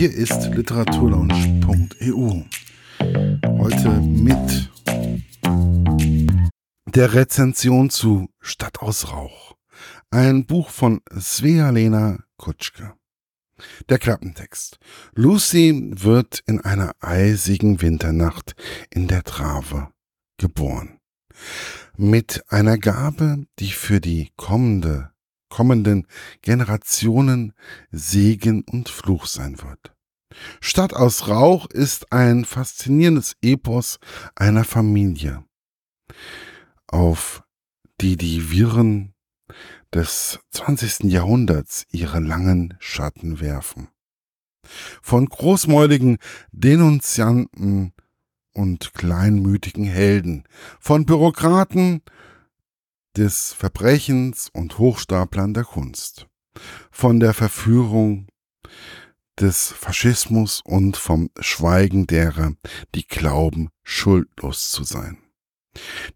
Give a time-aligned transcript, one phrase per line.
[0.00, 2.44] Hier ist literaturlaunch.eu.
[3.58, 4.70] Heute mit
[6.86, 9.56] der Rezension zu Stadt aus Rauch.
[10.10, 12.94] Ein Buch von Svea-Lena Kutschke.
[13.90, 14.78] Der Klappentext.
[15.14, 18.54] Lucy wird in einer eisigen Winternacht
[18.88, 19.90] in der Trave
[20.38, 20.98] geboren.
[21.98, 25.09] Mit einer Gabe, die für die kommende
[25.50, 26.06] kommenden
[26.40, 27.52] Generationen
[27.90, 29.94] Segen und Fluch sein wird.
[30.60, 33.98] Stadt aus Rauch ist ein faszinierendes Epos
[34.34, 35.44] einer Familie,
[36.86, 37.42] auf
[38.00, 39.12] die die Wirren
[39.92, 41.10] des 20.
[41.10, 43.88] Jahrhunderts ihre langen Schatten werfen.
[45.02, 46.18] Von großmäuligen
[46.52, 47.92] Denunzianten
[48.52, 50.44] und kleinmütigen Helden,
[50.78, 52.02] von Bürokraten
[53.16, 56.26] des Verbrechens und Hochstaplern der Kunst,
[56.90, 58.28] von der Verführung
[59.38, 62.52] des Faschismus und vom Schweigen derer,
[62.94, 65.18] die glauben, schuldlos zu sein.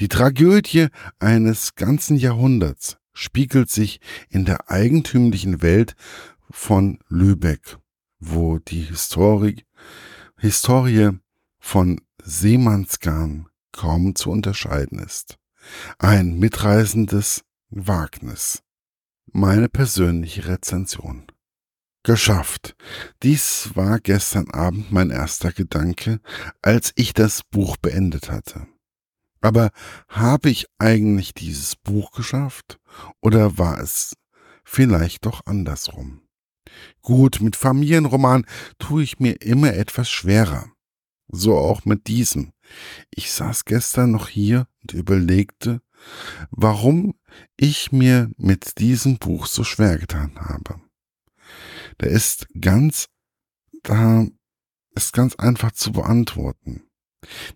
[0.00, 5.94] Die Tragödie eines ganzen Jahrhunderts spiegelt sich in der eigentümlichen Welt
[6.50, 7.78] von Lübeck,
[8.18, 9.66] wo die Historik,
[10.38, 11.10] Historie
[11.58, 15.38] von Seemannsgarn kaum zu unterscheiden ist.
[15.98, 18.62] Ein mitreißendes Wagnis.
[19.32, 21.26] Meine persönliche Rezension.
[22.04, 22.74] Geschafft.
[23.22, 26.20] Dies war gestern Abend mein erster Gedanke,
[26.60, 28.66] als ich das Buch beendet hatte.
[29.40, 29.70] Aber
[30.08, 32.78] habe ich eigentlich dieses Buch geschafft?
[33.20, 34.14] Oder war es
[34.64, 36.22] vielleicht doch andersrum?
[37.02, 38.46] Gut, mit Familienroman
[38.78, 40.70] tue ich mir immer etwas schwerer.
[41.28, 42.52] So auch mit diesem.
[43.10, 45.80] Ich saß gestern noch hier und überlegte,
[46.50, 47.14] warum
[47.56, 50.80] ich mir mit diesem Buch so schwer getan habe.
[51.98, 53.08] Da ist ganz,
[53.82, 54.26] da
[54.94, 56.82] ist ganz einfach zu beantworten.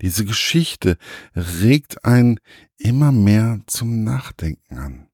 [0.00, 0.98] Diese Geschichte
[1.34, 2.38] regt einen
[2.76, 5.08] immer mehr zum Nachdenken an.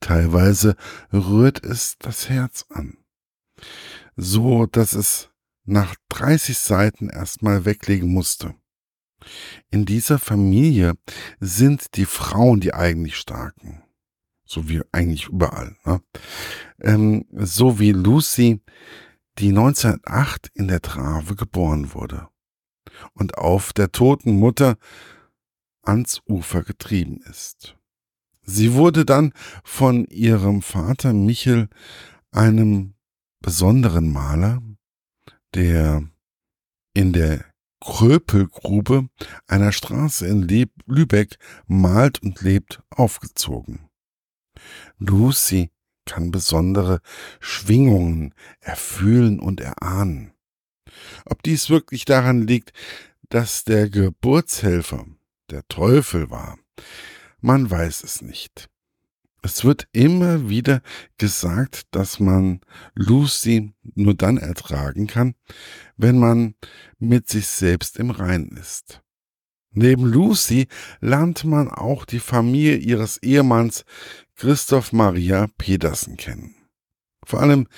[0.00, 0.76] Teilweise
[1.12, 2.98] rührt es das Herz an,
[4.16, 5.30] so dass es
[5.64, 8.54] nach 30 Seiten erstmal weglegen musste.
[9.70, 10.94] In dieser Familie
[11.40, 13.82] sind die Frauen die eigentlich Starken.
[14.44, 15.76] So wie eigentlich überall.
[15.84, 16.00] Ne?
[16.80, 18.60] Ähm, so wie Lucy,
[19.38, 22.28] die 1908 in der Trave geboren wurde
[23.14, 24.76] und auf der toten Mutter
[25.82, 27.76] ans Ufer getrieben ist.
[28.42, 29.32] Sie wurde dann
[29.64, 31.68] von ihrem Vater Michel,
[32.30, 32.94] einem
[33.40, 34.60] besonderen Maler,
[35.54, 36.02] der
[36.94, 37.44] in der
[37.84, 39.08] Kröpelgrube
[39.46, 40.48] einer Straße in
[40.86, 43.90] Lübeck malt und lebt, aufgezogen.
[44.98, 45.70] Lucy
[46.06, 47.00] kann besondere
[47.40, 50.32] Schwingungen erfühlen und erahnen.
[51.26, 52.72] Ob dies wirklich daran liegt,
[53.28, 55.06] dass der Geburtshelfer
[55.50, 56.58] der Teufel war,
[57.40, 58.70] man weiß es nicht.
[59.44, 60.80] Es wird immer wieder
[61.18, 62.62] gesagt, dass man
[62.94, 65.34] Lucy nur dann ertragen kann,
[65.98, 66.54] wenn man
[66.98, 69.02] mit sich selbst im Reinen ist.
[69.70, 70.66] Neben Lucy
[71.00, 73.84] lernt man auch die Familie ihres Ehemanns
[74.34, 76.54] Christoph Maria Pedersen kennen.
[77.26, 77.68] Vor allem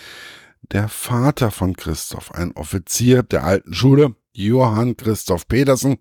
[0.71, 5.97] der Vater von Christoph, ein Offizier der alten Schule, Johann Christoph Pedersen,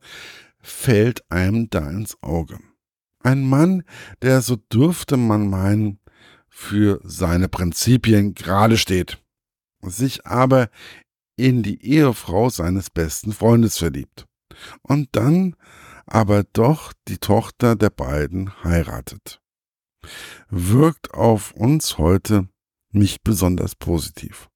[0.61, 2.59] fällt einem da ins Auge.
[3.25, 3.81] Ein Mann,
[4.21, 5.99] der, so dürfte man meinen,
[6.47, 9.17] für seine Prinzipien gerade steht,
[9.81, 10.69] sich aber
[11.35, 14.27] in die Ehefrau seines besten Freundes verliebt
[14.83, 15.55] und dann
[16.05, 19.41] aber doch die Tochter der beiden heiratet.
[20.49, 22.47] Wirkt auf uns heute
[22.91, 24.49] nicht besonders positiv.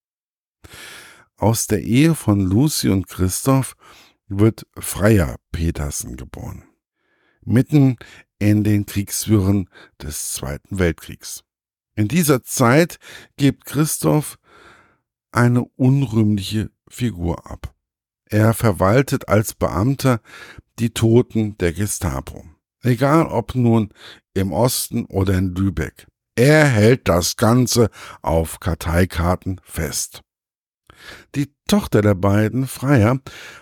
[1.37, 3.75] Aus der Ehe von Lucy und Christoph
[4.27, 6.65] wird Freier Petersen geboren.
[7.41, 7.97] Mitten
[8.39, 9.69] in den Kriegswirren
[10.01, 11.43] des Zweiten Weltkriegs.
[11.95, 12.97] In dieser Zeit
[13.37, 14.39] gibt Christoph
[15.31, 17.75] eine unrühmliche Figur ab.
[18.25, 20.21] Er verwaltet als Beamter
[20.79, 22.45] die Toten der Gestapo.
[22.81, 23.89] Egal ob nun
[24.33, 26.07] im Osten oder in Lübeck.
[26.35, 27.89] Er hält das Ganze
[28.21, 30.21] auf Karteikarten fest.
[31.35, 33.19] Die Tochter der beiden Freier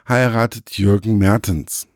[0.07, 1.87] heiratet Jürgen Mertens.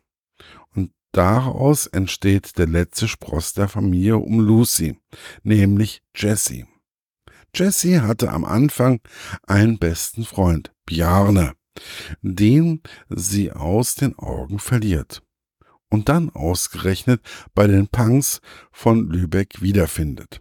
[1.12, 4.98] Daraus entsteht der letzte Spross der Familie um Lucy,
[5.42, 6.66] nämlich Jessie.
[7.54, 9.00] Jessie hatte am Anfang
[9.46, 11.52] einen besten Freund, Bjarne,
[12.22, 15.22] den sie aus den Augen verliert
[15.90, 17.20] und dann ausgerechnet
[17.54, 20.40] bei den Punks von Lübeck wiederfindet.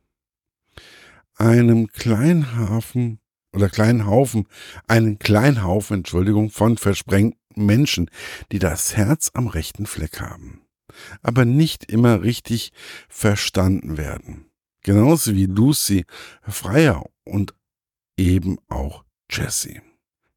[1.35, 3.19] Einem kleinen Hafen
[3.53, 4.47] oder kleinen Haufen,
[4.87, 8.09] einen kleinen Haufen, Entschuldigung, von versprengten Menschen,
[8.51, 10.61] die das Herz am rechten Fleck haben,
[11.21, 12.71] aber nicht immer richtig
[13.09, 14.45] verstanden werden.
[14.83, 16.05] Genauso wie Lucy,
[16.41, 17.53] Freier und
[18.17, 19.81] eben auch Jessie.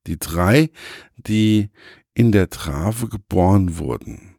[0.07, 0.71] Die drei,
[1.17, 1.71] die
[2.15, 4.37] in der Trave geboren wurden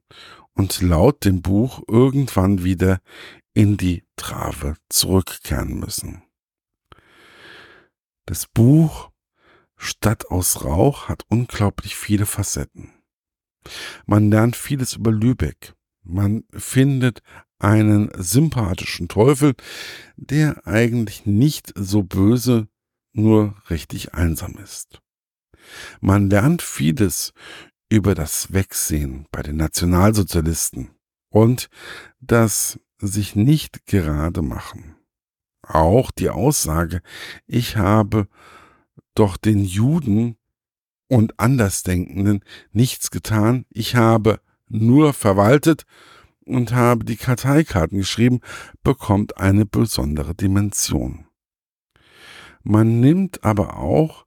[0.54, 3.02] und laut dem Buch irgendwann wieder
[3.54, 6.25] in die Trave zurückkehren müssen.
[8.26, 9.12] Das Buch
[9.78, 12.92] Stadt aus Rauch hat unglaublich viele Facetten.
[14.06, 15.74] Man lernt vieles über Lübeck.
[16.04, 17.22] Man findet
[17.60, 19.54] einen sympathischen Teufel,
[20.16, 22.68] der eigentlich nicht so böse,
[23.14, 25.02] nur richtig einsam ist.
[26.00, 27.34] Man lernt vieles
[27.90, 30.92] über das Wegsehen bei den Nationalsozialisten
[31.30, 31.70] und
[32.20, 34.95] das sich nicht gerade machen.
[35.68, 37.02] Auch die Aussage,
[37.48, 38.28] ich habe
[39.16, 40.38] doch den Juden
[41.08, 42.42] und Andersdenkenden
[42.72, 45.86] nichts getan, ich habe nur verwaltet
[46.46, 48.42] und habe die Karteikarten geschrieben,
[48.84, 51.26] bekommt eine besondere Dimension.
[52.64, 54.26] Man nimmt aber auch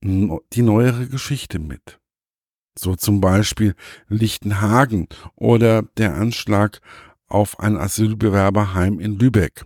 [0.00, 2.00] die neuere Geschichte mit.
[2.76, 3.74] So zum Beispiel
[4.08, 6.80] Lichtenhagen oder der Anschlag
[7.28, 9.64] auf ein Asylbewerberheim in Lübeck.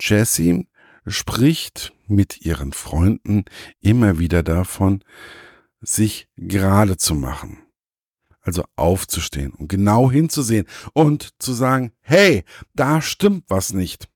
[0.00, 0.66] Jessie
[1.06, 3.44] spricht mit ihren Freunden
[3.80, 5.02] immer wieder davon,
[5.80, 7.58] sich gerade zu machen.
[8.40, 12.44] Also aufzustehen und genau hinzusehen und zu sagen, hey,
[12.74, 14.08] da stimmt was nicht.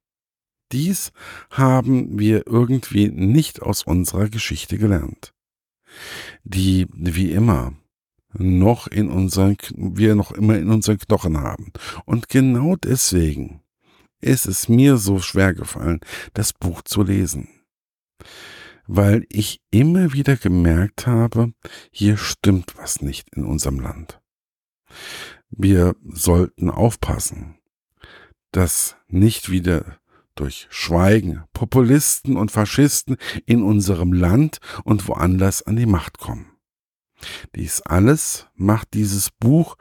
[0.73, 1.13] Dies
[1.51, 5.35] haben wir irgendwie nicht aus unserer Geschichte gelernt.
[6.45, 7.75] Die, wie immer,
[8.33, 11.73] noch in unseren, wir noch immer in unseren Knochen haben.
[12.07, 13.62] Und genau deswegen
[14.23, 16.01] ist es mir so schwer gefallen,
[16.33, 17.49] das Buch zu lesen.
[18.87, 21.53] Weil ich immer wieder gemerkt habe,
[21.91, 24.21] hier stimmt was nicht in unserem Land.
[25.51, 27.59] Wir sollten aufpassen,
[28.53, 29.99] dass nicht wieder
[30.35, 33.17] durch Schweigen Populisten und Faschisten
[33.47, 36.53] in unserem Land und woanders an die Macht kommen.
[37.55, 39.77] Dies alles macht dieses Buch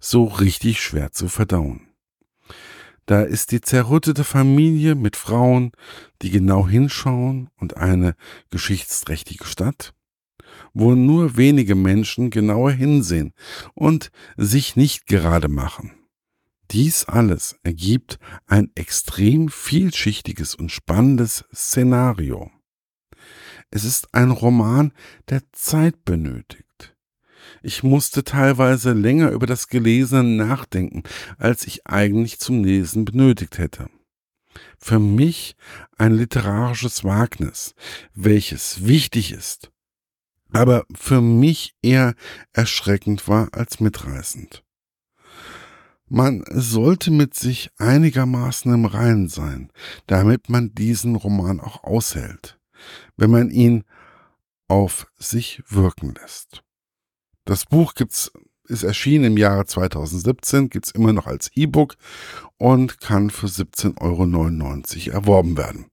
[0.00, 1.85] so richtig schwer zu verdauen.
[3.06, 5.70] Da ist die zerrüttete Familie mit Frauen,
[6.22, 8.16] die genau hinschauen und eine
[8.50, 9.94] geschichtsträchtige Stadt,
[10.74, 13.32] wo nur wenige Menschen genauer hinsehen
[13.74, 15.92] und sich nicht gerade machen.
[16.72, 22.50] Dies alles ergibt ein extrem vielschichtiges und spannendes Szenario.
[23.70, 24.92] Es ist ein Roman,
[25.28, 26.65] der Zeit benötigt.
[27.66, 31.02] Ich musste teilweise länger über das Gelesene nachdenken,
[31.36, 33.90] als ich eigentlich zum Lesen benötigt hätte.
[34.78, 35.56] Für mich
[35.98, 37.74] ein literarisches Wagnis,
[38.14, 39.72] welches wichtig ist,
[40.52, 42.14] aber für mich eher
[42.52, 44.62] erschreckend war als mitreißend.
[46.08, 49.72] Man sollte mit sich einigermaßen im Reinen sein,
[50.06, 52.60] damit man diesen Roman auch aushält,
[53.16, 53.82] wenn man ihn
[54.68, 56.62] auf sich wirken lässt.
[57.46, 58.30] Das Buch gibt's,
[58.68, 61.94] ist erschienen im Jahre 2017, gibt's immer noch als E-Book
[62.58, 64.24] und kann für 17,99 Euro
[65.16, 65.86] erworben werden.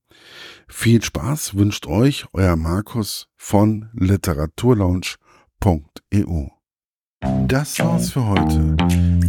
[0.68, 6.48] Viel Spaß wünscht euch euer Markus von literaturlaunch.eu.
[7.48, 8.76] Das war's für heute.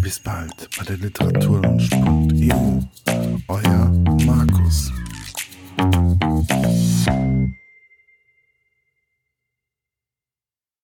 [0.01, 2.81] Bis bald bei der Literaturlaunch.eu.
[3.49, 3.93] Euer
[4.25, 4.91] Markus.